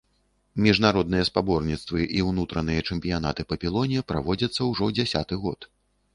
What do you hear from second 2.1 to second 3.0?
і ўнутраныя